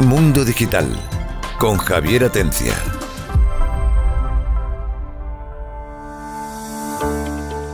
[0.00, 0.86] Mundo Digital
[1.58, 2.74] con Javier Atencia.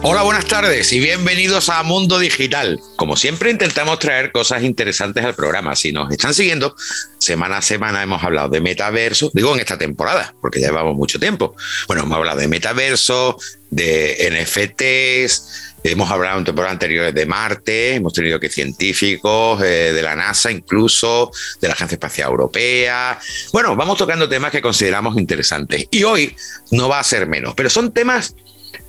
[0.05, 2.81] Hola, buenas tardes y bienvenidos a Mundo Digital.
[2.95, 5.75] Como siempre intentamos traer cosas interesantes al programa.
[5.75, 6.77] Si nos están siguiendo,
[7.19, 11.19] semana a semana hemos hablado de metaverso, digo en esta temporada, porque ya llevamos mucho
[11.19, 11.57] tiempo.
[11.89, 13.37] Bueno, hemos hablado de metaverso,
[13.71, 20.03] de NFTs, Hemos hablado en temporadas anteriores de Marte, hemos tenido que científicos, eh, de
[20.03, 23.19] la NASA incluso, de la Agencia Espacial Europea.
[23.53, 25.89] Bueno, vamos tocando temas que consideramos interesantes.
[25.91, 26.37] Y hoy
[26.71, 28.37] no va a ser menos, pero son temas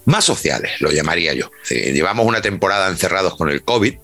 [0.05, 1.49] más sociales, lo llamaría yo.
[1.69, 3.99] llevamos una temporada encerrados con el COVID, eh,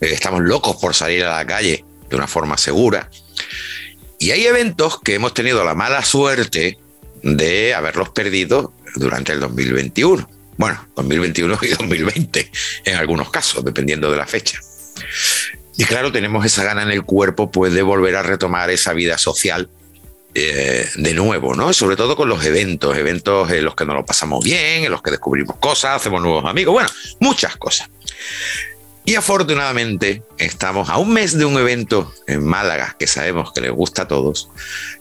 [0.00, 3.08] estamos locos por salir a la calle de una forma segura.
[4.18, 6.78] Y hay eventos que hemos tenido la mala suerte
[7.22, 10.33] de haberlos perdido durante el 2021.
[10.56, 12.50] Bueno, 2021 y 2020
[12.84, 14.60] en algunos casos, dependiendo de la fecha.
[15.76, 19.18] Y claro, tenemos esa gana en el cuerpo pues, de volver a retomar esa vida
[19.18, 19.68] social
[20.34, 21.72] eh, de nuevo, ¿no?
[21.72, 25.02] Sobre todo con los eventos, eventos en los que nos lo pasamos bien, en los
[25.02, 26.88] que descubrimos cosas, hacemos nuevos amigos, bueno,
[27.20, 27.88] muchas cosas.
[29.04, 33.70] Y afortunadamente estamos a un mes de un evento en Málaga que sabemos que les
[33.70, 34.48] gusta a todos.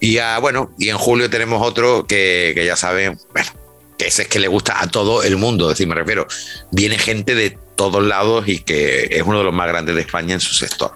[0.02, 3.50] Y bueno, y en julio tenemos otro que, que ya saben, bueno,
[3.98, 6.28] que ese es que le gusta a todo el mundo, es decir, me refiero,
[6.72, 10.34] viene gente de todos lados y que es uno de los más grandes de España
[10.34, 10.94] en su sector.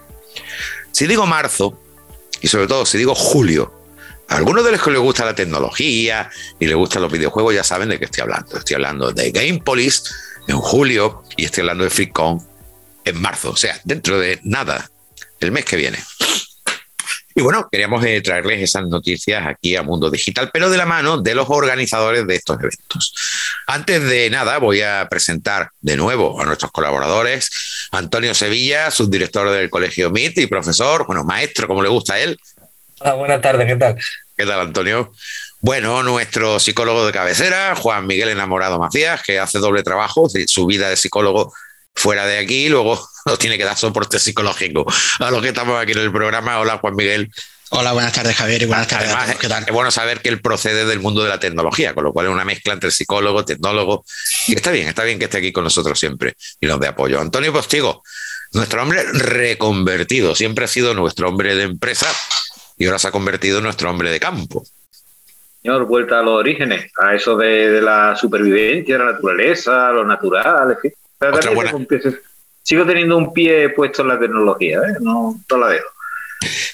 [0.91, 1.79] Si digo marzo,
[2.41, 3.73] y sobre todo si digo julio,
[4.29, 7.89] algunos de los que les gusta la tecnología y les gustan los videojuegos ya saben
[7.89, 8.57] de qué estoy hablando.
[8.57, 10.03] Estoy hablando de Gamepolis
[10.47, 12.45] en julio y estoy hablando de FreeCon
[13.05, 14.91] en marzo, o sea, dentro de nada,
[15.39, 15.97] el mes que viene.
[17.37, 21.21] Y bueno, queríamos eh, traerles esas noticias aquí a Mundo Digital, pero de la mano
[21.21, 23.13] de los organizadores de estos eventos.
[23.67, 27.87] Antes de nada, voy a presentar de nuevo a nuestros colaboradores.
[27.91, 32.39] Antonio Sevilla, subdirector del Colegio MIT y profesor, bueno, maestro, como le gusta a él.
[33.01, 33.95] Hola, buenas tardes, ¿qué tal?
[34.35, 35.13] ¿Qué tal, Antonio?
[35.61, 40.89] Bueno, nuestro psicólogo de cabecera, Juan Miguel Enamorado Macías, que hace doble trabajo, su vida
[40.89, 41.53] de psicólogo
[41.97, 44.85] fuera de aquí y luego nos tiene que dar soporte psicológico
[45.19, 46.59] a los que estamos aquí en el programa.
[46.59, 47.29] Hola, Juan Miguel.
[47.69, 49.11] Hola, buenas tardes, Javier, y buenas tardes.
[49.41, 52.31] Es bueno saber que él procede del mundo de la tecnología, con lo cual es
[52.31, 54.05] una mezcla entre psicólogo, tecnólogo,
[54.47, 57.19] y está bien, está bien que esté aquí con nosotros siempre y nos dé apoyo.
[57.19, 58.03] Antonio Postigo,
[58.53, 62.07] nuestro hombre reconvertido, siempre ha sido nuestro hombre de empresa
[62.77, 64.63] y ahora se ha convertido en nuestro hombre de campo.
[65.61, 70.93] Señor, vuelta a los orígenes, a eso de, la supervivencia, la naturaleza, lo natural, en
[72.63, 74.97] Sigo teniendo un pie puesto en la tecnología, ¿eh?
[74.99, 75.87] no, no la dejo.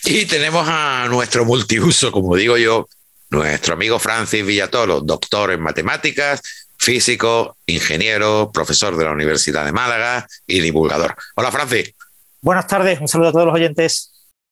[0.05, 2.87] Y tenemos a nuestro multiuso, como digo yo,
[3.29, 6.41] nuestro amigo Francis Villatolo, doctor en matemáticas,
[6.77, 11.15] físico, ingeniero, profesor de la Universidad de Málaga y divulgador.
[11.35, 11.93] Hola, Francis.
[12.41, 14.11] Buenas tardes, un saludo a todos los oyentes.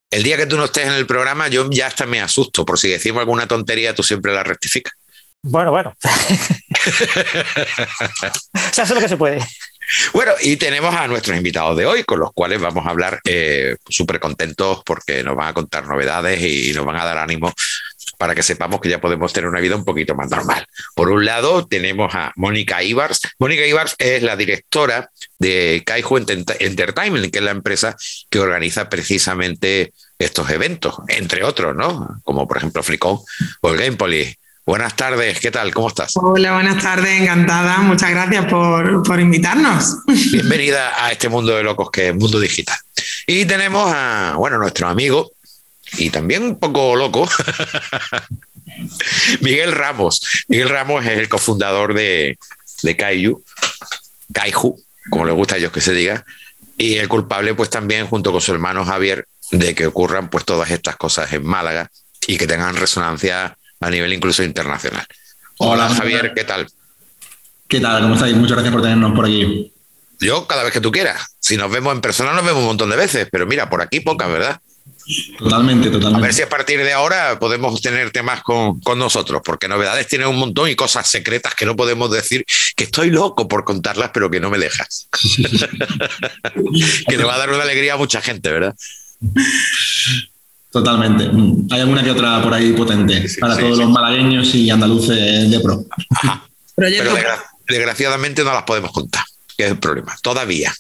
[0.10, 2.80] El día que tú no estés en el programa, yo ya hasta me asusto, por
[2.80, 4.94] si decimos alguna tontería, tú siempre la rectificas.
[5.44, 5.96] Bueno, bueno.
[8.72, 9.40] se hace lo que se puede.
[10.14, 13.76] Bueno, y tenemos a nuestros invitados de hoy, con los cuales vamos a hablar eh,
[13.90, 17.54] súper contentos porque nos van a contar novedades y nos van a dar ánimo
[18.22, 20.68] para que sepamos que ya podemos tener una vida un poquito más normal.
[20.94, 23.20] Por un lado, tenemos a Mónica Ibars.
[23.40, 25.10] Mónica Ibars es la directora
[25.40, 26.18] de Kaiju
[26.60, 27.98] Entertainment, que es la empresa
[28.30, 32.22] que organiza precisamente estos eventos, entre otros, ¿no?
[32.24, 33.18] Como por ejemplo Fricón
[33.62, 34.38] o el.
[34.64, 35.74] Buenas tardes, ¿qué tal?
[35.74, 36.14] ¿Cómo estás?
[36.18, 37.80] Hola, buenas tardes, encantada.
[37.80, 39.98] Muchas gracias por, invitarnos.
[40.32, 42.78] Bienvenida a este mundo de locos que es Mundo Digital.
[43.26, 45.32] Y tenemos a, bueno, nuestro amigo
[45.98, 47.28] y también un poco loco,
[49.42, 50.22] Miguel Ramos.
[50.48, 52.38] Miguel Ramos es el cofundador de,
[52.84, 53.44] de Kaiju,
[54.32, 54.80] Kaiju,
[55.10, 56.24] como le gusta a ellos que se diga,
[56.78, 60.70] y el culpable pues también junto con su hermano Javier de que ocurran pues todas
[60.70, 61.90] estas cosas en Málaga
[62.28, 65.06] y que tengan resonancia a nivel incluso internacional.
[65.58, 66.68] Hola, Javier, ¿qué tal?
[67.68, 68.04] ¿Qué tal?
[68.04, 68.36] ¿Cómo estáis?
[68.36, 69.74] Muchas gracias por tenernos por aquí.
[70.20, 71.36] Yo, cada vez que tú quieras.
[71.40, 74.00] Si nos vemos en persona, nos vemos un montón de veces, pero mira, por aquí
[74.00, 74.62] pocas, ¿verdad?
[75.38, 76.20] Totalmente, totalmente.
[76.20, 80.08] A ver si a partir de ahora podemos tener temas con, con, nosotros, porque novedades
[80.08, 82.46] tienen un montón y cosas secretas que no podemos decir,
[82.76, 85.08] que estoy loco por contarlas, pero que no me dejas.
[87.08, 88.76] que le va a dar una alegría a mucha gente, ¿verdad?
[90.72, 91.30] Totalmente.
[91.74, 95.84] Hay alguna que otra por ahí potente para todos los malagueños y andaluces de pro.
[96.76, 97.16] Pero
[97.68, 99.24] desgraciadamente no las podemos contar,
[99.58, 100.74] que es el problema, todavía.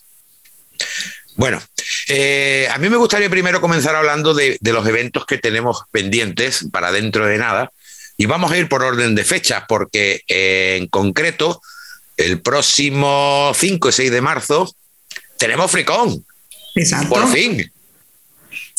[1.35, 1.61] Bueno,
[2.07, 6.91] eh, a mí me gustaría primero comenzar hablando de, los eventos que tenemos pendientes para
[6.91, 7.71] dentro de nada.
[8.17, 11.61] Y vamos a ir por orden de fechas, porque eh, en concreto,
[12.17, 14.73] el próximo 5 y 6 de marzo
[15.37, 16.23] tenemos Fricón.
[16.75, 17.09] Exacto.
[17.09, 17.71] Por fin.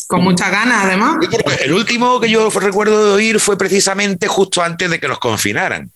[0.07, 1.17] Con muchas ganas además.
[1.63, 5.91] El último que yo recuerdo de oír fue precisamente justo antes de que los confinaran.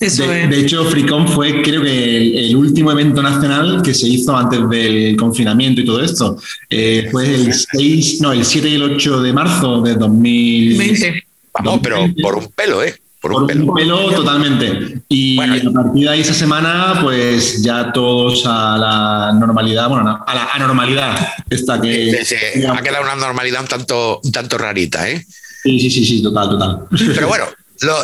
[0.00, 5.16] de, hecho, Fricom fue, creo que, el, último evento nacional que se hizo antes del
[5.16, 6.38] confinamiento y todo esto.
[6.68, 11.24] Eh, fue el 6, no, el 7 y el 8 de marzo de 2020.
[11.62, 12.94] Vamos, pero por un pelo, ¿eh?
[13.24, 14.10] Por, un, pelo.
[14.10, 15.00] totalmente.
[15.08, 20.34] Y a partir de ahí esa semana, pues ya todos a la normalidad, bueno, a
[20.34, 21.16] la anormalidad.
[21.48, 22.20] Esta que,
[22.68, 25.24] ha quedado una normalidad un tanto, un tanto rarita, ¿eh?
[25.62, 26.80] Sí, sí, sí, sí, total, total.
[27.14, 27.46] Pero bueno,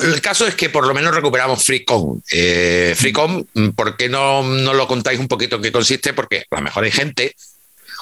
[0.02, 2.22] el caso es que por lo menos recuperamos FreeCon.
[2.32, 3.46] Eh, FreeCon,
[3.76, 6.14] ¿por qué no, no lo contáis un poquito en qué consiste?
[6.14, 7.36] Porque a lo mejor hay gente.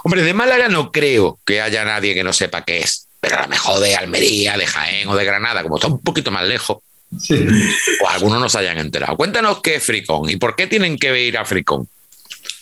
[0.04, 3.42] Hombre, de Málaga no creo que haya nadie que no sepa qué es, pero a
[3.42, 6.78] lo mejor de Almería, de Jaén o de Granada, como está un poquito más lejos,
[7.10, 9.16] o algunos no se hayan enterado.
[9.16, 11.88] Cuéntanos qué es FreeCon y por qué tienen que ir a FreeCon.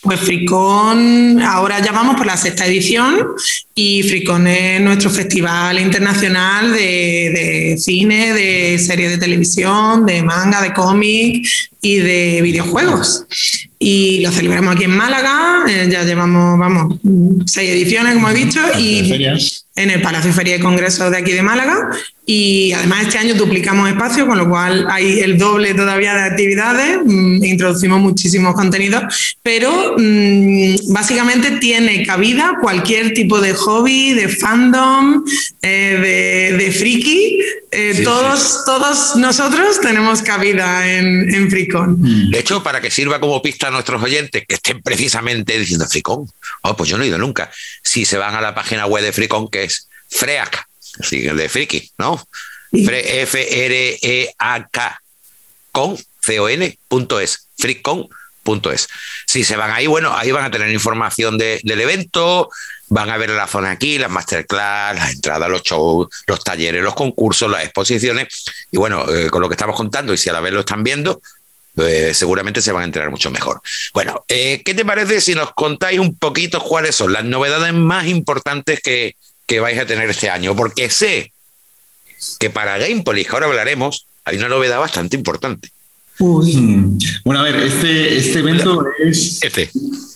[0.01, 3.27] Pues Fricón, ahora ya vamos por la sexta edición
[3.73, 10.73] y Fricón es nuestro festival internacional de, cine, de series de televisión, de manga, de
[10.73, 11.47] cómic
[11.81, 13.25] y de videojuegos.
[13.79, 16.95] Y lo celebramos aquí en Málaga, eh, ya llevamos, vamos,
[17.45, 19.13] seis ediciones, como he dicho, y
[19.75, 21.89] en el Palacio Feria de Congresos de aquí de Málaga.
[22.29, 26.97] Y además este año duplicamos espacio, con lo cual hay el doble todavía de actividades,
[27.05, 35.23] mm, introducimos muchísimos contenidos, pero mm, básicamente tiene cabida cualquier tipo de hobby, de fandom,
[35.61, 37.39] eh, de, friki.
[37.69, 41.97] Eh, todos, todos nosotros tenemos cabida en, en Fricón.
[41.99, 42.31] Mm.
[42.31, 46.29] De hecho, para que sirva como pista a nuestros oyentes que estén precisamente diciendo Fricón,
[46.61, 47.51] oh, pues yo no he ido nunca.
[47.83, 50.65] Si se van a la página web de Fricón, que es Freak,
[50.99, 52.25] así de friki, ¿no?
[52.71, 53.41] F-R-E-A-K
[55.71, 58.87] con C-O-N.es, freakcon.es.
[59.25, 62.49] Si se van ahí, bueno, ahí van a tener información del evento,
[62.89, 66.95] van a ver la zona aquí, las masterclass, las entradas, los shows, los talleres, los
[66.95, 68.45] concursos, las exposiciones.
[68.71, 70.83] Y bueno, eh, con lo que estamos contando, y si a la vez lo están
[70.83, 71.21] viendo,
[71.75, 73.61] pues seguramente se van a enterar mucho mejor.
[73.93, 78.07] Bueno, eh, ¿qué te parece si nos contáis un poquito cuáles son las novedades más
[78.07, 79.15] importantes que,
[79.47, 81.31] que vais a tener este año, porque sé
[82.39, 85.71] que para Gamepolis, que ahora hablaremos, hay una novedad bastante importante.
[86.19, 86.97] Hmm.
[87.23, 89.39] Bueno, a ver, este, este evento es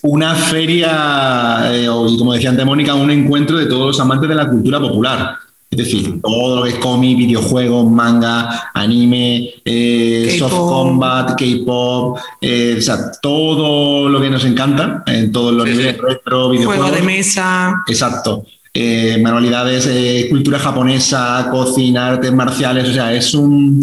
[0.01, 4.36] una feria, eh, o como decía antes Mónica, un encuentro de todos los amantes de
[4.36, 5.38] la cultura popular.
[5.69, 12.75] Es decir, todo lo que es cómic, videojuegos, manga, anime, eh, soft combat, K-pop, eh,
[12.77, 16.89] o sea, todo lo que nos encanta en todos los niveles retro, videojuegos.
[16.89, 17.74] Juego de mesa.
[17.88, 18.44] Exacto.
[18.73, 23.81] Eh, manualidades, eh, cultura japonesa, cocina, artes marciales, o sea, es un,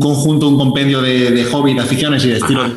[0.00, 2.72] conjunto, un compendio de, de hobbies, de aficiones y de estilos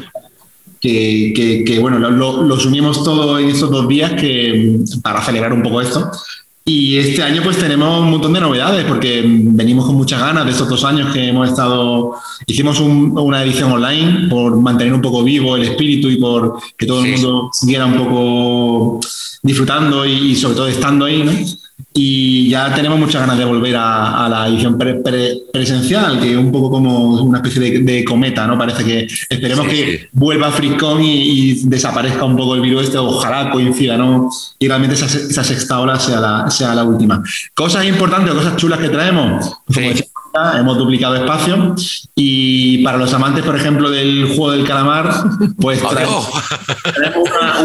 [0.83, 5.79] que, bueno, lo, lo, unimos todo en estos dos días que, para celebrar un poco
[5.81, 6.11] esto.
[6.65, 10.51] Y este año pues tenemos un montón de novedades porque venimos con muchas ganas de
[10.51, 12.15] estos dos años que hemos estado,
[12.47, 17.03] hicimos una edición online por mantener un poco vivo el espíritu y por que todo
[17.03, 18.99] el mundo siguiera un poco
[19.41, 21.33] disfrutando y, sobre todo estando ahí, ¿no?
[21.95, 26.71] Y ya tenemos muchas ganas de volver a, la edición presencial, que es un poco
[26.71, 28.57] como una especie de, cometa, ¿no?
[28.57, 33.51] Parece que esperemos que vuelva a y, y, desaparezca un poco el virus este, ojalá
[33.51, 34.29] coincida, ¿no?
[34.57, 37.21] Y realmente esa, sexta ola sea la, sea la última.
[37.53, 40.12] Cosas importantes, cosas chulas que traemos, como
[40.55, 41.75] hemos duplicado espacio
[42.15, 45.13] y para los amantes, por ejemplo, del juego del calamar,
[45.59, 46.27] pues traemos,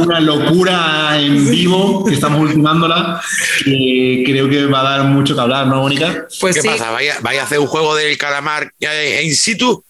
[0.01, 3.21] una, locura en vivo que estamos ultimándola
[3.65, 6.27] que creo que va a dar mucho que hablar, ¿no, Mónica?
[6.41, 6.91] Pues ¿Qué pasa?
[6.91, 9.85] ¿Vaya, a hacer un juego del calamar in situ?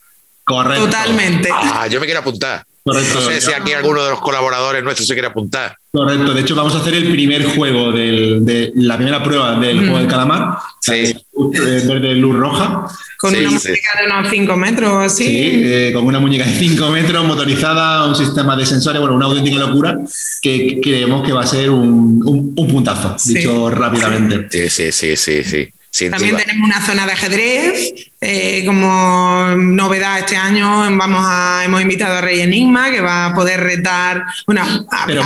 [0.45, 0.85] Correcto.
[0.85, 1.51] Totalmente.
[1.53, 2.65] Ah, yo me quiero apuntar.
[2.95, 5.77] No sé si aquí alguno de los colaboradores nuestros se quiere apuntar.
[5.91, 9.99] Correcto, de hecho vamos a hacer el primer juego de la primera prueba del juego
[9.99, 11.15] del calamar, sí.
[11.35, 12.87] verde luz roja.
[13.19, 15.25] Con una muñeca de unos 5 metros así.
[15.25, 19.27] Sí, eh, con una muñeca de 5 metros motorizada, un sistema de sensores, bueno, una
[19.27, 19.99] auténtica locura
[20.41, 24.71] que creemos que va a ser un, puntazo, dicho rápidamente.
[24.71, 25.69] Sí, sí, sí, sí.
[26.11, 27.95] También tenemos una zona de ajedrez.
[28.21, 33.35] Eh, como novedad este año vamos a, hemos invitado a Rey Enigma, que va a
[33.35, 34.85] poder retar una...
[35.07, 35.23] Pero,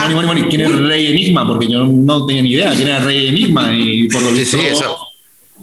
[0.48, 1.46] ¿quién es Rey Enigma?
[1.46, 4.58] Porque yo no tenía ni idea quién era Rey Enigma y por lo visto...
[4.58, 5.08] Sí, eso.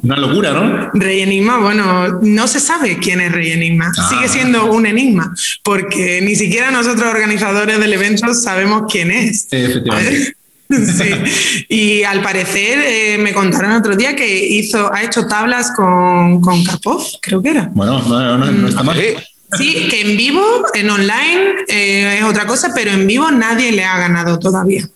[0.02, 0.92] Una locura, ¿no?
[0.94, 3.92] Rey Enigma, bueno, no se sabe quién es Rey Enigma.
[3.98, 4.10] Ah.
[4.10, 9.48] Sigue siendo un enigma, porque ni siquiera nosotros organizadores del evento sabemos quién es.
[9.52, 10.36] Efectivamente.
[10.90, 16.40] Sí, y al parecer eh, me contaron otro día que hizo, ha hecho tablas con,
[16.42, 17.72] con Karpov, creo que era.
[17.74, 18.98] Bueno, no, está mal.
[19.58, 20.44] Sí, que en vivo,
[20.76, 24.88] en online, eh, es otra cosa, pero en vivo nadie le ha ganado todavía.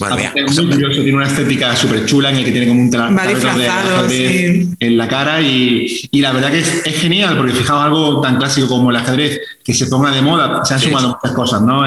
[0.00, 3.14] Es muy curioso, tiene una estética súper chula en el que tiene como un telón
[3.14, 8.66] de en la cara y, la verdad que es, genial porque fijaos algo tan clásico
[8.66, 11.84] como el ajedrez que se ponga de moda, se han sumado muchas cosas, ¿no?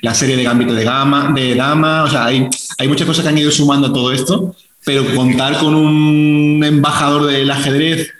[0.00, 3.28] la serie de Gambito de, gama, de Dama, o sea, hay, hay muchas cosas que
[3.28, 4.54] han ido sumando todo esto,
[4.84, 8.12] pero contar con un embajador del ajedrez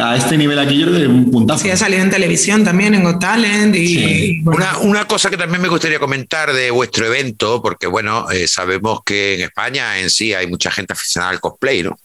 [0.00, 1.62] a este nivel aquí yo de un puntazo.
[1.62, 3.74] Sí, ha salido en televisión también, en Got Talent.
[3.76, 9.00] Y, una, cosa que también me gustaría comentar de vuestro evento, porque bueno, eh, sabemos
[9.04, 11.98] que en España en sí hay mucha gente aficionada al cosplay, ¿no?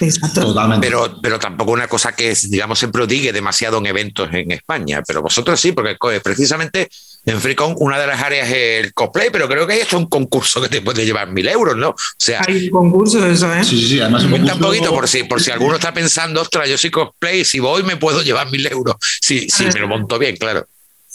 [0.00, 0.40] Exacto.
[0.40, 0.86] Totalmente.
[0.86, 5.02] Pero, pero tampoco una cosa que, digamos, se prodigue demasiado en eventos en España.
[5.06, 6.88] Pero vosotros sí, porque precisamente
[7.26, 10.06] en FreeCon una de las áreas es el cosplay, pero creo que hay hasta un
[10.06, 11.90] concurso que te puede llevar mil euros, ¿no?
[11.90, 13.64] O sea, hay un concurso de eso, ¿eh?
[13.64, 14.00] Sí, sí, sí.
[14.00, 17.44] Además, un, un poquito por si, por si alguno está pensando, ostras, yo soy cosplay,
[17.44, 18.96] si voy me puedo llevar mil euros.
[19.20, 20.66] Sí, sí, me lo monto bien, claro.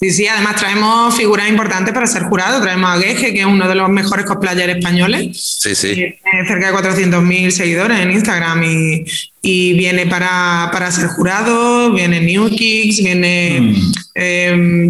[0.01, 2.61] Sí, sí, además traemos figuras importantes para ser jurado.
[2.61, 5.57] Traemos a Geje, que es uno de los mejores cosplayers españoles.
[5.59, 5.93] Sí, sí.
[5.93, 9.05] Tiene cerca de 400.000 seguidores en Instagram y,
[9.41, 11.93] y viene para, para, ser jurado.
[11.93, 13.91] Viene New Kicks, viene mm.
[14.15, 14.89] eh,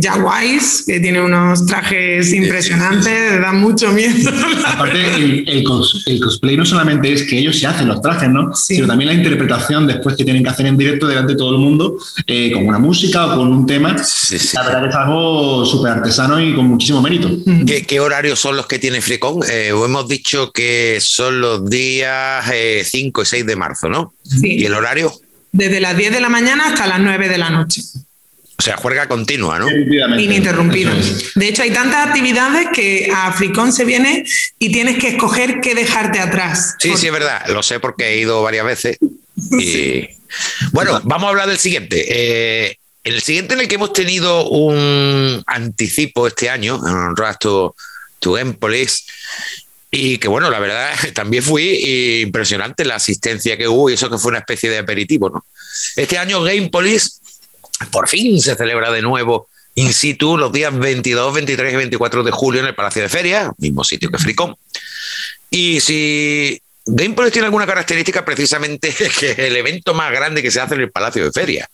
[0.87, 4.31] que tiene unos trajes impresionantes, da mucho miedo.
[4.65, 8.53] Aparte, el, cosplay no solamente es que ellos se hacen los trajes, ¿no?
[8.55, 11.59] Sino también la interpretación después que tienen que hacer en directo delante de todo el
[11.59, 13.95] mundo, eh, con una música o con un tema.
[14.53, 17.29] La verdad que algo súper artesano y con muchísimo mérito.
[17.65, 19.41] ¿Qué, horarios son los que tiene Fricón?
[19.49, 24.13] Eh, hemos dicho que son los días 5 eh, y 6 de marzo, ¿no?
[24.41, 25.13] ¿Y el horario?
[25.51, 27.81] Desde las 10 de la mañana hasta las 9 de la noche.
[28.57, 29.69] O sea, juerga continua, ¿no?
[29.71, 30.91] Ininterrumpida.
[31.35, 34.25] De hecho, hay tantas actividades que a Fricón se viene
[34.59, 36.75] y tienes que escoger qué dejarte atrás.
[36.77, 37.47] Sí, sí, es verdad.
[37.47, 38.97] Lo sé porque he ido varias veces.
[39.57, 40.09] Y...
[40.73, 42.05] Bueno, vamos a hablar del siguiente.
[42.09, 47.75] Eh, el siguiente en el que hemos tenido un anticipo este año, en Road to,
[48.19, 49.05] to Empolis,
[49.91, 54.17] y que bueno, la verdad también fui impresionante la asistencia que hubo y eso que
[54.17, 55.45] fue una especie de aperitivo, ¿no?
[55.95, 57.21] Este año Gamepolis
[57.91, 62.31] por fin se celebra de nuevo in situ los días 22, 23 y 24 de
[62.31, 64.55] julio en el Palacio de Feria, mismo sitio que Fricom.
[65.49, 70.51] Y si Gamepolis tiene alguna característica, precisamente es que es el evento más grande que
[70.51, 71.69] se hace en el Palacio de Feria.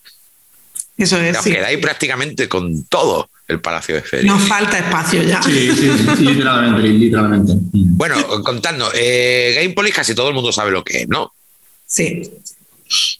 [0.96, 1.38] Eso es.
[1.42, 1.52] Sí.
[1.52, 4.32] Quedáis prácticamente con todo el Palacio de Feria.
[4.32, 5.42] Nos falta espacio ya.
[5.42, 5.90] Sí, sí,
[6.24, 7.52] literalmente, literalmente.
[7.72, 11.32] Bueno, contando, eh, Gamepolis casi todo el mundo sabe lo que es, ¿no?
[11.86, 12.30] Sí.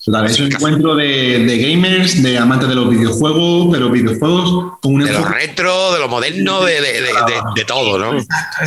[0.04, 4.78] Total, es un encuentro de, gamers, de amantes de los videojuegos, de los videojuegos.
[4.80, 8.16] Con un de lo retro, de lo moderno, de, de, todo, ¿no?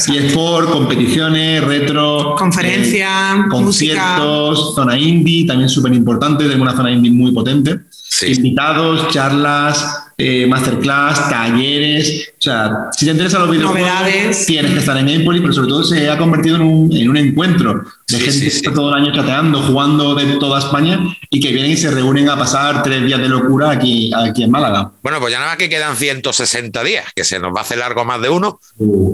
[0.08, 2.36] Y es por competiciones, retro.
[2.38, 7.80] Conferencias, eh, conciertos, zona indie, también súper importante, tengo una zona indie muy potente.
[8.22, 12.34] Invitados, charlas, eh, masterclass, talleres.
[12.38, 15.84] O sea, si te interesan los videojuegos, tienes que estar en Empoli, pero sobre todo
[15.86, 19.14] se ha convertido en un, en un encuentro de gente que está todo el año
[19.14, 21.00] chateando, jugando de toda España
[21.30, 24.52] y que vienen y se reúnen a pasar tres días de locura aquí, aquí en
[24.52, 24.92] Málaga.
[25.02, 27.78] Bueno, pues ya nada más que quedan 160 días, que se nos va a hacer
[27.78, 28.60] largo más de uno.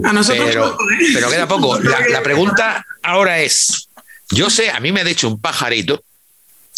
[0.02, 1.06] a nosotros pero, ¿eh?
[1.14, 1.78] pero queda poco.
[1.78, 3.88] La, la pregunta ahora es:
[4.30, 6.02] yo sé, a mí me ha dicho un pajarito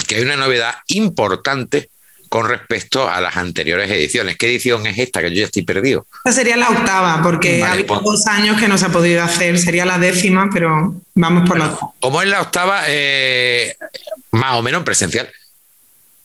[0.07, 1.89] que hay una novedad importante
[2.29, 4.37] con respecto a las anteriores ediciones.
[4.37, 5.21] ¿Qué edición es esta?
[5.21, 6.07] Que yo ya estoy perdido.
[6.25, 9.59] Esta sería la octava, porque hay pues- dos años que no se ha podido hacer.
[9.59, 13.77] Sería la décima, pero vamos por la Como es la octava, eh,
[14.31, 15.31] más o menos presencial,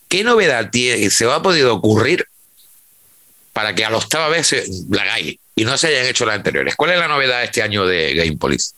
[0.08, 2.28] ¿qué novedad tiene, se va a podido ocurrir
[3.54, 4.54] para que a la octava vez
[4.90, 6.76] la hagáis y no se hayan hecho las anteriores?
[6.76, 8.74] ¿Cuál es la novedad este año de Game Police?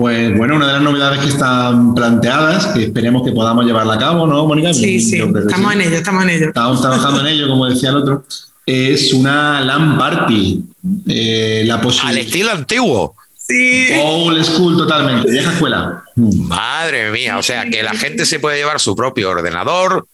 [0.00, 3.98] Pues bueno, una de las novedades que están planteadas, que esperemos que podamos llevarla a
[3.98, 4.72] cabo, ¿no, Mónica?
[4.72, 6.46] Sí, sí, estamos en ello, estamos en ello.
[6.48, 8.24] Estamos trabajando en ello, como decía el otro.
[8.64, 10.64] Es una LAN party.
[11.06, 13.14] Eh, la Al estilo antiguo.
[13.36, 13.88] Sí.
[14.02, 16.02] Old school totalmente, vieja escuela.
[16.16, 20.06] Madre mía, o sea que la gente se puede llevar su propio ordenador,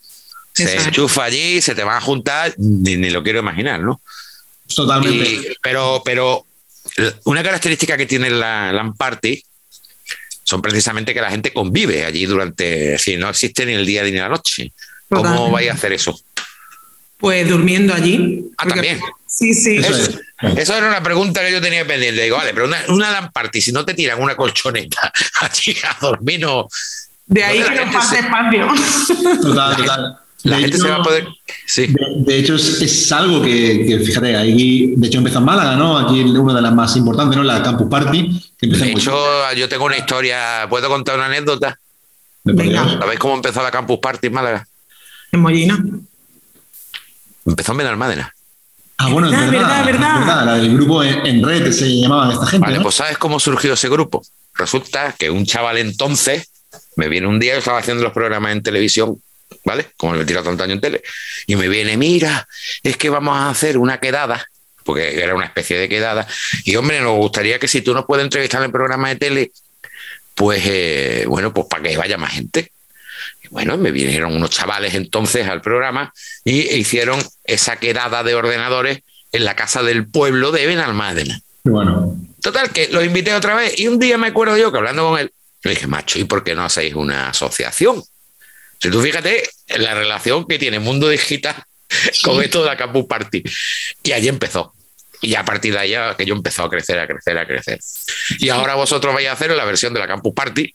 [0.53, 4.01] se enchufa allí, se te van a juntar, ni, lo quiero imaginar, ¿no?
[4.75, 5.57] Totalmente.
[5.63, 6.45] pero, pero
[7.23, 9.41] una característica que tiene la LAN party
[10.47, 14.13] son precisamente que la gente convive allí durante, si no existe ni el día ni
[14.13, 14.73] la noche.
[15.09, 16.19] ¿Cómo vais a hacer eso?
[17.19, 18.45] Pues durmiendo allí.
[18.57, 19.01] Ah, también.
[19.27, 19.79] Sí, sí.
[19.79, 22.23] Eso, era una pregunta que yo tenía pendiente.
[22.23, 26.41] Digo, vale, pero una, una party, si no te tiran una colchoneta allí a dormir,
[26.41, 26.69] no.
[27.27, 28.69] De ahí que no pase espacio.
[29.43, 30.19] Total, total.
[30.43, 31.27] La gente se va a poder.
[31.67, 31.93] Sí.
[32.19, 35.99] De, hecho, es, algo que, fíjate, ahí, de hecho, empezó en Málaga, ¿no?
[35.99, 37.43] Aquí una de las más importantes, ¿no?
[37.43, 38.41] La Campus Party.
[38.61, 39.17] de hecho,
[39.57, 40.67] yo tengo una historia.
[40.69, 41.79] ¿Puedo contar una anécdota?
[42.45, 44.69] ¿Sabéis cómo empezó la Campus Party en Málaga?
[45.33, 45.85] En Mollina.
[47.45, 48.33] Empezó en Benalmádena.
[48.99, 50.47] Ah, bueno, es verdad, verdad, verdad.
[50.47, 52.67] La del grupo en, red se llamaban esta gente.
[52.67, 54.23] Vale, pues ¿sabes cómo surgió ese grupo?
[54.55, 56.49] Resulta que un chaval entonces
[56.97, 59.21] me viene un día, yo estaba haciendo los programas en televisión,
[59.65, 59.89] ¿vale?
[59.97, 61.03] Como me he tirado tanto año en tele,
[61.47, 62.47] y me viene, mira,
[62.83, 64.49] es que vamos a hacer una quedada,
[64.85, 66.27] porque era una especie de quedada,
[66.65, 69.53] y hombre, nos gustaría que si tú nos puedes entrevistar en el programa de tele,
[70.35, 72.73] pues eh, bueno, pues para que vaya más gente.
[73.43, 76.13] Y bueno, me vinieron unos chavales entonces al programa
[76.45, 79.01] y hicieron esa quedada de ordenadores
[79.33, 81.41] en la casa del pueblo de Benalmádena.
[81.65, 82.17] Bueno.
[82.43, 85.19] Total, que los invité otra vez y un día me acuerdo yo que hablando con
[85.19, 88.03] él, le dije, macho, ¿y por qué no hacéis una asociación?
[88.79, 89.43] Si tú fíjate
[89.79, 91.57] la relación que tiene Mundo Digital
[92.23, 93.43] con esto de la Campus Party.
[94.03, 94.73] Y allí empezó.
[95.21, 97.81] Y a partir de allá que yo empezó a crecer, a crecer, a crecer.
[98.39, 100.75] Y ahora vosotros vais a hacer la versión de la Campus Party.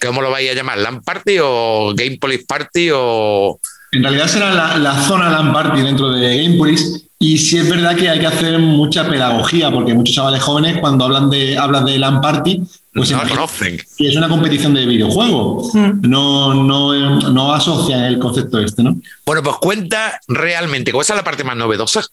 [0.00, 0.78] ¿Cómo lo vais a llamar?
[0.78, 3.60] ¿LAN Party o Game Police Party o...?
[3.92, 7.07] En realidad será la, zona LAN Party dentro de Game Police.
[7.20, 11.04] Y sí es verdad que hay que hacer mucha pedagogía, porque muchos chavales jóvenes cuando
[11.04, 12.62] hablan de, hablan de LAN Party,
[12.94, 13.80] pues no conocen.
[13.98, 15.74] es una competición de videojuegos.
[15.74, 16.00] Mm.
[16.02, 18.96] No, no, no asocian el concepto este, ¿no?
[19.26, 22.04] Bueno, pues cuenta realmente, ¿cuál es la parte más novedosa?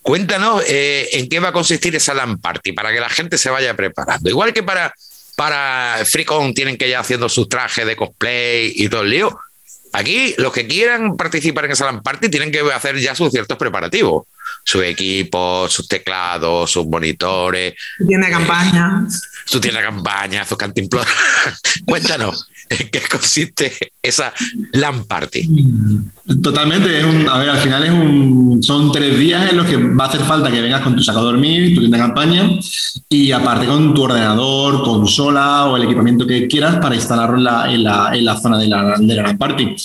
[0.00, 3.50] Cuéntanos eh, en qué va a consistir esa LAN Party para que la gente se
[3.50, 4.30] vaya preparando.
[4.30, 4.94] Igual que para,
[5.36, 9.38] para FreeCon tienen que ir haciendo sus trajes de cosplay y todo el lío.
[9.92, 13.58] Aquí, los que quieran participar en esa LAN Party tienen que hacer ya sus ciertos
[13.58, 14.26] preparativos.
[14.64, 17.74] Su equipo, sus teclados, sus monitores.
[18.06, 19.04] Tiene campaña.
[19.44, 21.10] Su tienda campaña, su cantimplora.
[21.86, 22.48] Cuéntanos,
[22.80, 24.32] ¿en qué consiste esa
[24.72, 25.48] LAN Party?
[26.42, 29.76] Totalmente, es un, a ver, al final es un, son tres días en los que
[29.76, 32.50] va a hacer falta que vengas con tu saco a dormir, tu tienda de campaña
[33.08, 37.44] y aparte con tu ordenador, consola o el equipamiento que quieras para instalarlo en
[37.84, 39.76] la, en la, zona de la, de la LAN Party.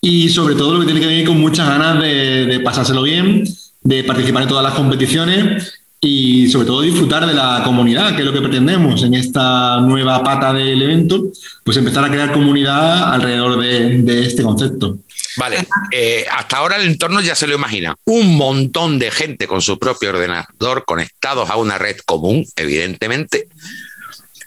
[0.00, 3.44] Y sobre todo lo que tiene que venir con muchas ganas de pasárselo bien,
[3.82, 8.26] de participar en todas las competiciones y sobre todo disfrutar de la comunidad, que es
[8.26, 11.32] lo que pretendemos en esta nueva pata del evento,
[11.64, 14.98] pues empezar a crear comunidad alrededor de, este concepto.
[15.36, 17.94] Vale, eh, hasta ahora el entorno ya se lo imagina.
[18.04, 23.48] Un montón de gente con su propio ordenador conectados a una red común, evidentemente.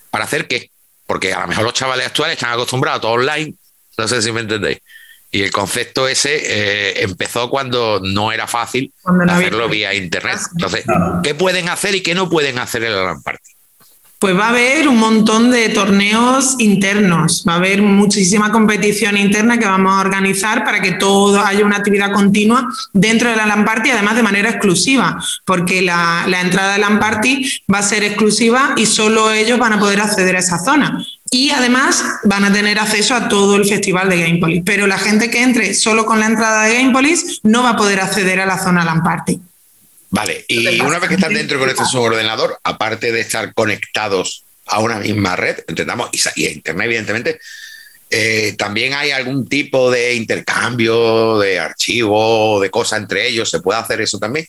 [0.10, 0.72] ¿Para hacer qué?
[1.06, 3.54] Porque a lo mejor los chavales actuales están acostumbrados a todo online.
[3.98, 4.80] No sé si me entendéis.
[5.32, 8.92] Y el concepto ese eh, empezó cuando no era fácil
[9.28, 10.40] hacerlo vía internet.
[10.54, 10.86] Entonces,
[11.24, 13.52] ¿qué pueden hacer y qué no pueden hacer en la LAN Party?
[14.20, 19.58] Pues va a haber un montón de torneos internos, va a haber muchísima competición interna
[19.58, 23.64] que vamos a organizar para que todo haya una actividad continua dentro de la LAN
[23.64, 28.04] Party, además de manera exclusiva, porque la, la entrada de LAN Party va a ser
[28.04, 31.02] exclusiva y solo ellos van a poder acceder a esa zona.
[31.32, 34.64] Y además van a tener acceso a todo el festival de Gamepolis.
[34.66, 38.00] Pero la gente que entre solo con la entrada de Gamepolis no va a poder
[38.00, 39.40] acceder a la zona LAN Party.
[40.12, 44.80] Vale, y una vez que están dentro con este ordenador, aparte de estar conectados a
[44.80, 47.40] una misma red, entendamos, y, a Internet, evidentemente,
[48.10, 53.52] eh, también hay algún tipo de intercambio de archivos, de cosas entre ellos.
[53.52, 54.48] ¿Se puede hacer eso también?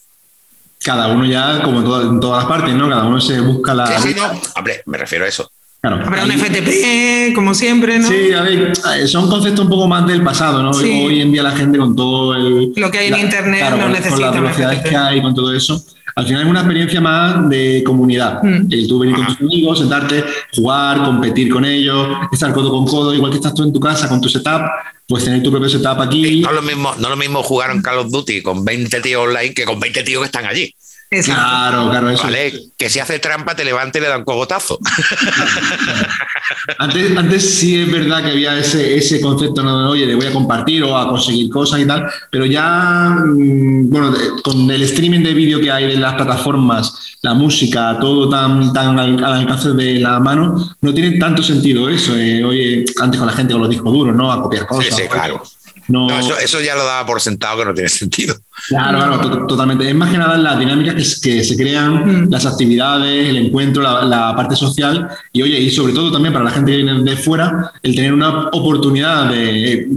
[0.82, 2.88] Cada uno ya, como en todas las partes, ¿no?
[2.88, 4.00] Cada uno se busca la.
[4.00, 4.40] Sí, sí, no.
[4.56, 5.50] Hombre, me refiero a eso.
[5.82, 8.06] Habrá un FTP, como siempre, ¿no?
[8.06, 10.70] Sí, a ver, son conceptos un poco más del pasado, ¿no?
[10.70, 12.72] Hoy en día la gente con todo el...
[12.76, 15.82] Lo que hay en Internet no necesita Con las velocidades que hay, con todo eso.
[16.16, 18.42] Al final es una experiencia más de comunidad.
[18.42, 18.70] Mm.
[18.70, 23.14] El tú venir con tus amigos, sentarte, jugar, competir con ellos, estar codo con codo,
[23.14, 24.62] igual que estás tú en tu casa con tu setup,
[25.06, 26.40] pues tener tu propio setup aquí.
[26.42, 29.26] No es lo mismo, no lo mismo jugar en Call of Duty con 20 tíos
[29.26, 30.74] online que con 20 tíos que están allí.
[31.10, 32.22] Claro, claro, eso.
[32.22, 34.78] Vale, que si hace trampa te levante y le da un cogotazo.
[36.78, 39.90] antes, antes sí es verdad que había ese, ese concepto, ¿no?
[39.90, 44.14] oye, le voy a compartir o a conseguir cosas y tal, pero ya, mm, bueno,
[44.44, 48.96] con el streaming de vídeo que hay en las plataformas, la música, todo tan, tan
[48.96, 52.16] al, alcance de la mano, no tiene tanto sentido eso.
[52.16, 54.30] Eh, oye, antes con la gente con los discos duros, ¿no?
[54.30, 54.94] A copiar cosas.
[54.94, 55.42] Sí, sí, claro.
[55.90, 58.36] No, eso, ya lo daba por sentado que no tiene sentido.
[58.68, 59.88] Claro, claro, totalmente.
[59.88, 62.30] Es más que nada las dinámicas que, que se crean, mm.
[62.30, 66.52] las actividades, el encuentro, la, parte social y, oye, y sobre todo también para la
[66.52, 69.88] gente que viene de fuera, el tener una oportunidad de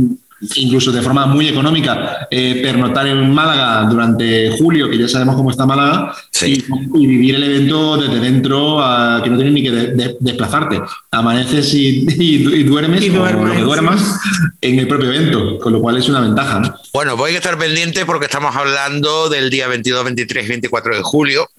[0.56, 5.52] incluso de forma muy económica, eh, pernotar en Málaga durante julio, que ya sabemos cómo
[5.52, 6.62] está Málaga, y,
[7.08, 8.78] vivir el evento desde dentro,
[9.24, 9.72] que no tienes ni que
[10.20, 10.82] desplazarte.
[11.12, 14.20] Amaneces y, duermes, o lo que duermas,
[14.62, 16.76] en el propio evento, con lo cual es una ventaja.
[16.94, 21.50] Bueno, voy a estar pendiente porque estamos hablando del día 22, 23 24 de julio.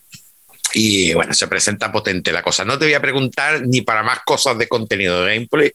[0.77, 2.64] Y bueno, se presenta potente la cosa.
[2.64, 5.73] No te voy a preguntar ni para más cosas de contenido de gameplay,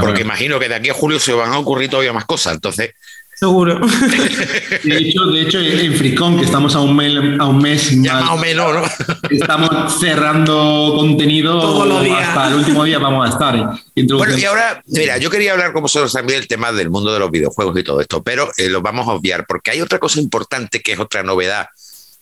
[0.00, 2.54] porque imagino que de aquí a julio se van a ocurrir todavía más cosas.
[2.54, 2.94] Entonces,
[3.42, 3.80] Seguro.
[4.84, 8.30] De hecho, de hecho, en Fricón, que estamos a un mes, a un mes más,
[8.30, 8.82] o menos, ¿no?
[9.30, 12.28] estamos cerrando contenido Todos los días.
[12.28, 13.80] hasta el último día vamos a estar.
[13.96, 17.18] Bueno, y ahora, mira, yo quería hablar con vosotros también del tema del mundo de
[17.18, 20.20] los videojuegos y todo esto, pero eh, lo vamos a obviar porque hay otra cosa
[20.20, 21.66] importante que es otra novedad,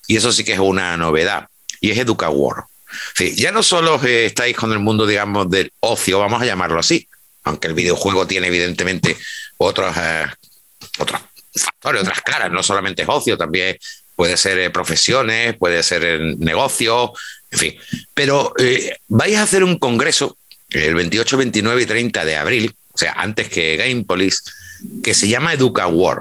[0.06, 1.48] y eso sí que es una novedad,
[1.82, 2.64] y es EducaWar.
[3.14, 6.80] Sí, ya no solo eh, estáis con el mundo, digamos, del ocio, vamos a llamarlo
[6.80, 7.06] así,
[7.44, 9.16] aunque el videojuego tiene evidentemente
[9.56, 10.26] otros, eh,
[10.98, 11.20] otros
[11.54, 13.78] factores, otras caras, no solamente es ocio, también
[14.16, 17.12] puede ser eh, profesiones, puede ser negocio,
[17.50, 17.76] en fin.
[18.14, 18.52] Pero
[19.08, 20.36] vais a hacer un congreso
[20.70, 24.42] el 28, 29 y 30 de abril, o sea, antes que Gamepolis,
[25.02, 26.20] que se llama EducaWar.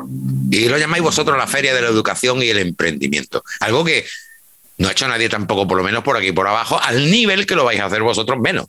[0.51, 3.43] Y lo llamáis vosotros la Feria de la Educación y el Emprendimiento.
[3.59, 4.05] Algo que
[4.77, 7.55] no ha hecho nadie tampoco, por lo menos por aquí por abajo, al nivel que
[7.55, 8.67] lo vais a hacer vosotros menos.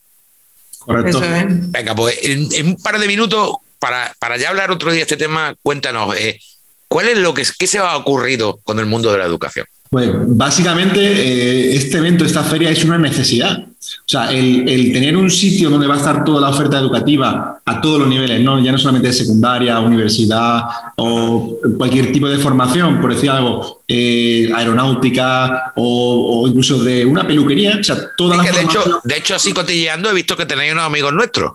[0.81, 1.21] Correcto.
[1.21, 5.17] Venga, pues en, un par de minutos, para, para ya hablar otro día de este
[5.17, 6.41] tema, cuéntanos, eh,
[6.89, 9.67] ¿cuál es lo que qué se ha ocurrido con el mundo de la educación?
[9.91, 13.59] Pues básicamente eh, este evento, esta feria es una necesidad.
[13.59, 17.81] O sea, el, tener un sitio donde va a estar toda la oferta educativa a
[17.81, 18.63] todos los niveles, ¿no?
[18.63, 20.63] ya no solamente de secundaria, universidad
[20.97, 27.79] o cualquier tipo de formación, por decir algo, eh, aeronáutica o, incluso de una peluquería.
[27.81, 30.85] O sea, toda la de, hecho, de hecho, así cotilleando he visto que tenéis unos
[30.85, 31.55] amigos nuestros.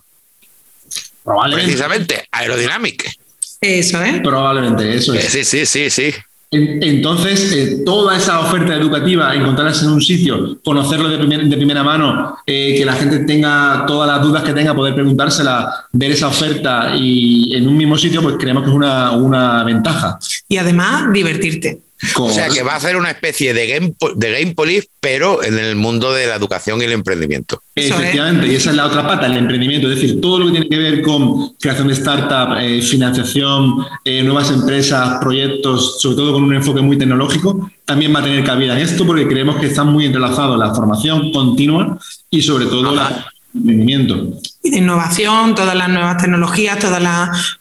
[1.24, 1.72] Probablemente.
[1.72, 3.18] Precisamente, Aerodynamic.
[3.62, 4.20] Eso, ¿eh?
[4.22, 5.26] Probablemente, eso es.
[5.26, 6.14] Sí, sí, sí, sí.
[6.52, 12.76] Entonces, eh, toda esa oferta educativa, encontrarlas en un sitio, conocerlo de, primera mano, eh,
[12.78, 17.54] que la gente tenga todas las dudas que tenga, poder preguntársela, ver esa oferta y
[17.56, 20.18] en un mismo sitio, pues creemos que es una, una ventaja.
[20.48, 21.85] Y además, divertirte.
[22.18, 25.58] O sea, que va a ser una especie de game, de game police, pero en
[25.58, 27.62] el mundo de la educación y el emprendimiento.
[27.74, 29.90] Efectivamente, y esa es la otra pata, el emprendimiento.
[29.90, 34.24] Es decir, todo lo que tiene que ver con creación de startup, eh, financiación, eh,
[34.24, 38.74] nuevas empresas, proyectos, sobre todo con un enfoque muy tecnológico, también va a tener cabida
[38.74, 41.98] en esto porque creemos que están muy entrelazados la formación continua
[42.30, 43.26] y sobre todo la,
[43.58, 47.02] y de innovación, todas las nuevas tecnologías, todos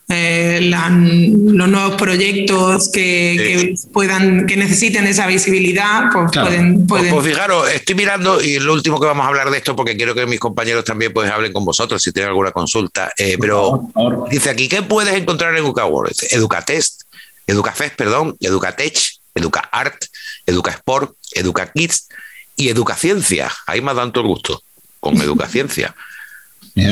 [0.08, 7.70] eh, los nuevos proyectos que, puedan, que necesiten esa visibilidad, pues pueden, pues, pues, fijaros,
[7.70, 10.40] estoy mirando y lo último que vamos a hablar de esto, porque quiero que mis
[10.40, 13.12] compañeros también pues hablen con vosotros si tienen alguna consulta.
[13.16, 13.88] Eh, pero
[14.30, 16.12] dice aquí, ¿qué puedes encontrar en EducaWorld?
[16.30, 17.02] Educatest,
[17.46, 18.98] EducaFest, perdón, EducaTech,
[19.34, 20.06] EducaArt,
[20.44, 22.08] EducaSport, EducaKids
[22.56, 23.52] y EducaCiencia.
[23.66, 24.62] Ahí me ha dado todo el gusto
[25.04, 25.94] con Educaciencia.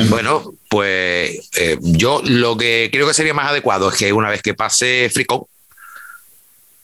[0.09, 4.41] Bueno, pues eh, yo lo que creo que sería más adecuado es que una vez
[4.41, 5.43] que pase Fricón,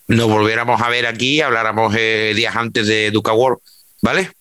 [0.08, 3.60] nos volviéramos a ver aquí y habláramos eh, días antes de Educa World,
[4.02, 4.32] ¿vale?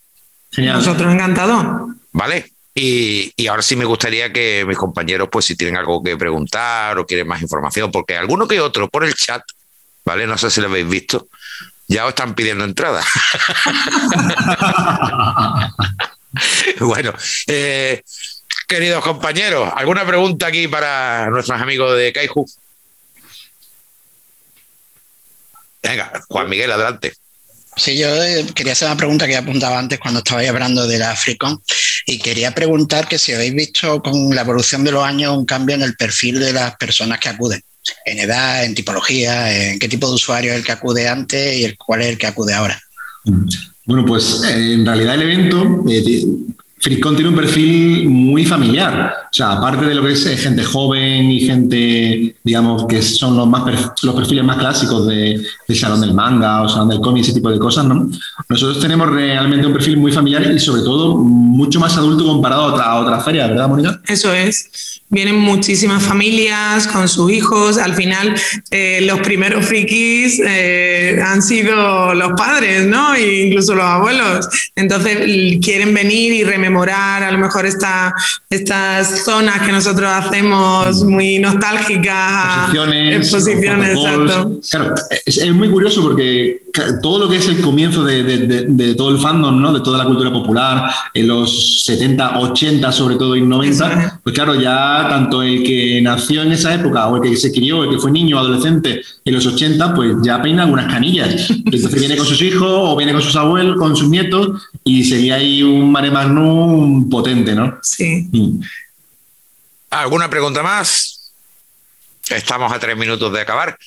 [0.57, 1.90] Nosotros encantados.
[2.11, 2.51] ¿Vale?
[2.74, 6.98] Y, y, ahora sí me gustaría que mis compañeros, pues si tienen algo que preguntar
[6.98, 9.42] o quieren más información, porque alguno que otro por el chat,
[10.05, 10.27] ¿vale?
[10.27, 11.29] No sé si lo habéis visto,
[11.87, 13.05] ya os están pidiendo entrada.
[16.80, 17.12] bueno,
[17.46, 18.02] eh,
[18.66, 22.46] queridos compañeros, ¿alguna pregunta aquí para nuestros amigos de Kaiju?
[25.82, 27.14] Venga, Juan Miguel, adelante.
[27.76, 31.12] Sí, yo eh, quería hacer una pregunta que apuntaba antes cuando estabais hablando de la
[31.12, 31.62] Africon
[32.06, 35.76] y quería preguntar que si habéis visto con la evolución de los años un cambio
[35.76, 37.62] en el perfil de las personas que acuden,
[38.04, 41.64] en edad, en tipología, en qué tipo de usuario es el que acude antes y
[41.64, 42.80] el cuál es el que acude ahora.
[43.88, 46.03] Bueno, pues eh, en realidad el evento, eh,
[46.79, 49.14] tiene un perfil muy familiar.
[49.24, 53.35] O sea, aparte de lo que es eh, gente joven y gente, digamos, que son
[53.35, 53.62] los, más
[54.03, 55.42] los perfiles más clásicos de,
[55.74, 58.11] Salón del Manga o Salón del Cómic, ese tipo de cosas, ¿no?
[58.51, 62.66] Nosotros tenemos realmente un perfil muy familiar y sobre todo mucho más adulto comparado a
[62.74, 64.03] otra, a otra feria, ¿verdad, Mónica?
[64.07, 67.79] Eso es vienen muchísimas familias con sus hijos.
[67.79, 68.35] Al final,
[68.71, 73.14] eh, los primeros frikis eh, han sido los padres, ¿no?
[73.14, 74.49] E incluso los abuelos.
[74.77, 75.18] Entonces,
[75.62, 78.14] quieren venir y rememorar a lo mejor esta,
[78.51, 82.75] estas zonas que nosotros hacemos muy nostálgicas.
[83.16, 83.99] Exposiciones.
[83.99, 84.61] exacto.
[84.71, 84.94] Claro,
[85.25, 86.62] es, muy curioso porque
[87.03, 89.73] todo lo que es el comienzo de, de, todo el fandom, ¿no?
[89.73, 94.56] De toda la cultura popular, en los 70, 80 sobre todo y 90, pues claro,
[94.56, 97.98] ya tanto el que nació en esa época o el que se crió, el que
[97.98, 101.48] fue niño o adolescente en los 80, pues ya peina algunas canillas.
[101.48, 105.36] Entonces viene con sus hijos o viene con sus abuelos, con sus nietos y sería
[105.36, 107.78] ahí un mare magnum potente, ¿no?
[107.82, 108.28] Sí.
[108.30, 108.60] Mm.
[109.88, 111.32] ¿Alguna pregunta más?
[112.28, 113.78] Estamos a tres minutos de acabar.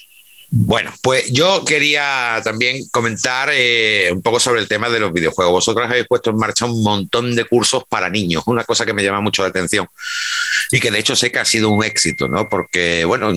[0.50, 5.54] Bueno, pues yo quería también comentar eh, un poco sobre el tema de los videojuegos.
[5.54, 9.04] Vosotros habéis puesto en marcha un montón de cursos para niños, una cosa que me
[9.04, 9.88] llama mucho la atención
[10.72, 12.48] y que de hecho sé que ha sido un éxito, ¿no?
[12.48, 13.34] Porque, bueno,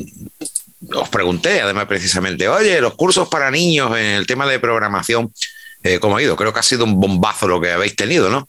[0.94, 5.32] os pregunté, además, precisamente, oye, los cursos para niños en el tema de programación,
[5.82, 6.36] eh, ¿cómo ha ido?
[6.36, 8.48] Creo que ha sido un bombazo lo que habéis tenido, ¿no?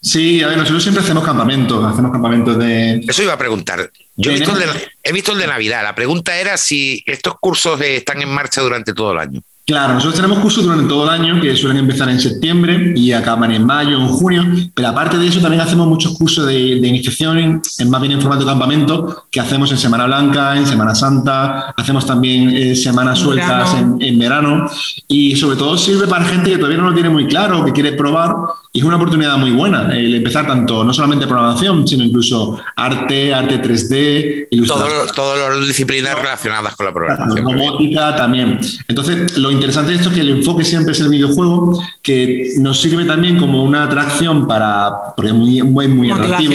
[0.00, 3.00] Sí, a ver, nosotros siempre hacemos campamentos, hacemos campamentos de...
[3.08, 3.90] Eso iba a preguntar.
[4.14, 5.82] Yo he visto, el de, he visto el de Navidad.
[5.82, 9.42] La pregunta era si estos cursos están en marcha durante todo el año.
[9.68, 13.52] Claro, nosotros tenemos cursos durante todo el año que suelen empezar en septiembre y acaban
[13.52, 17.90] en mayo, en junio, pero aparte de eso también hacemos muchos cursos de, iniciación, en
[17.90, 22.06] más bien en formato de campamento, que hacemos en Semana Blanca, en Semana Santa, hacemos
[22.06, 24.70] también eh, semanas sueltas en, verano
[25.06, 27.92] y sobre todo sirve para gente que todavía no lo tiene muy claro, que quiere
[27.92, 28.34] probar
[28.72, 33.34] y es una oportunidad muy buena el empezar tanto, no solamente programación, sino incluso arte,
[33.34, 35.08] arte 3D, ilustración.
[35.14, 37.44] Todas las disciplinas relacionadas con la programación.
[37.44, 38.58] Robótica también.
[38.86, 42.80] Entonces, lo interesante de esto es que el enfoque siempre es el videojuego, que nos
[42.80, 46.54] sirve también como una atracción para, porque es muy, muy, muy atractivo.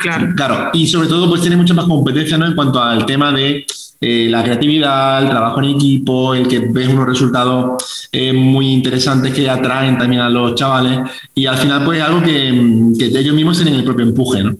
[0.00, 0.32] Claro.
[0.34, 0.70] claro.
[0.72, 2.46] Y sobre todo, pues tiene mucha más competencia ¿no?
[2.46, 3.66] en cuanto al tema de
[4.00, 9.32] eh, la creatividad, el trabajo en equipo, el que ves unos resultados eh, muy interesantes
[9.32, 11.00] que atraen también a los chavales
[11.34, 14.56] y al final pues algo que, que ellos mismos tienen el propio empuje, ¿no?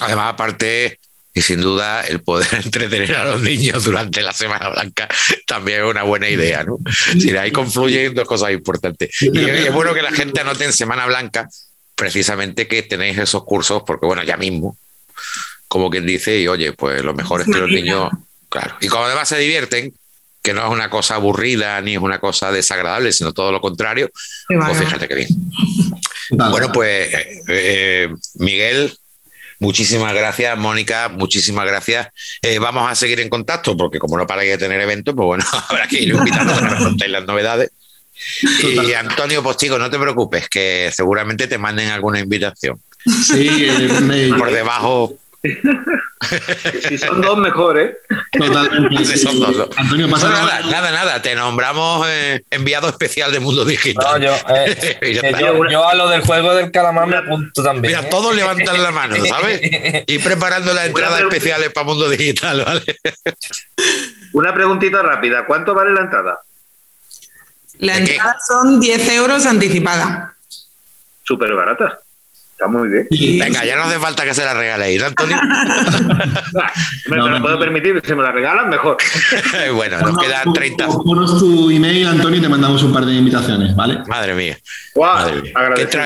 [0.00, 0.98] Además, aparte,
[1.32, 5.08] y sin duda el poder entretener a los niños durante la Semana Blanca
[5.46, 6.78] también es una buena idea, ¿no?
[7.18, 9.10] Si ahí confluyen dos cosas importantes.
[9.20, 11.48] Y es bueno que la gente anote en Semana Blanca
[11.94, 14.76] precisamente que tenéis esos cursos, porque bueno, ya mismo,
[15.68, 18.10] como quien dice, y oye, pues lo mejor es que los niños,
[18.48, 19.92] claro, y como además se divierten,
[20.42, 24.10] que no es una cosa aburrida ni es una cosa desagradable, sino todo lo contrario,
[24.48, 25.28] pues fíjate que bien.
[26.30, 27.12] Bueno, pues
[27.48, 28.96] eh, Miguel,
[29.60, 32.08] Muchísimas gracias, Mónica, muchísimas gracias.
[32.40, 35.44] Eh, vamos a seguir en contacto porque como no para de tener eventos, pues bueno,
[35.68, 37.70] habrá que ir invitando a que contéis las novedades.
[38.62, 42.80] Y Antonio Postigo, no te preocupes, que seguramente te manden alguna invitación.
[43.04, 47.96] Sí, eh, por debajo si son dos, mejores
[48.30, 49.16] Totalmente.
[49.16, 49.70] son dos.
[49.74, 51.22] Antonio, pasa nada, nada, nada.
[51.22, 54.20] Te nombramos eh, enviado especial de Mundo Digital.
[54.20, 55.20] yo, eh,
[55.70, 57.94] yo, a lo del juego del calamar me apunto también.
[57.94, 58.10] Mira, ¿eh?
[58.10, 59.60] todos levantan la mano, ¿sabes?
[60.06, 62.84] Y preparando las entradas especiales para Mundo Digital, ¿vale?
[64.34, 65.46] Una preguntita rápida.
[65.46, 66.40] ¿Cuánto vale la entrada?
[67.78, 70.34] La entrada son 10 euros anticipada.
[71.22, 72.00] Súper barata.
[72.60, 73.08] Está muy bien.
[73.38, 75.34] Venga, ya no hace falta que se la regaléis, Antonio.
[77.08, 78.98] me, lo puedo permitir, si me la regalan, mejor.
[79.74, 80.88] bueno, nos quedan 30.
[80.88, 84.00] Ponos tu email, Antonio, y te mandamos un par de invitaciones, ¿vale?
[84.06, 84.58] Madre mía.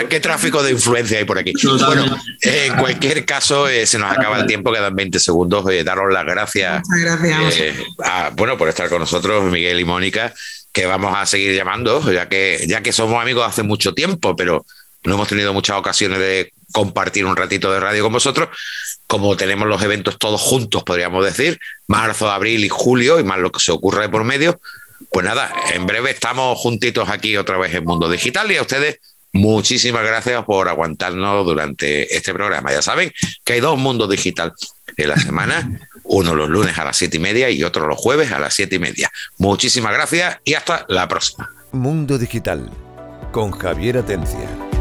[0.09, 1.55] ¿Qué, tráfico de influencia hay por aquí?
[1.87, 2.05] Bueno,
[2.43, 5.69] en cualquier caso, eh, se nos acaba el tiempo, quedan 20 segundos.
[5.73, 6.83] Eh, daros las gracias.
[6.89, 7.59] Muchas gracias.
[7.59, 7.75] Eh,
[8.37, 10.33] bueno, por estar con nosotros, Miguel y Mónica,
[10.71, 14.65] que vamos a seguir llamando, ya que, ya que somos amigos hace mucho tiempo, pero
[15.05, 18.49] no hemos tenido muchas ocasiones de compartir un ratito de radio con vosotros.
[19.07, 23.53] Como tenemos los eventos todos juntos, podríamos decir, marzo, abril y julio, y más lo
[23.53, 24.59] que se ocurre por medio,
[25.11, 28.99] pues nada, en breve estamos juntitos aquí otra vez en Mundo Digital y a ustedes
[29.33, 32.73] muchísimas gracias por aguantarnos durante este programa.
[32.73, 33.13] Ya saben
[33.45, 34.53] que hay dos mundos digital
[34.97, 38.33] en la semana, uno los lunes a las siete y media y otro los jueves
[38.33, 39.11] a las siete y media.
[39.39, 41.51] Muchísimas gracias y hasta la próxima.
[41.73, 42.71] Mundo Digital
[43.33, 44.74] con Javier Atencia.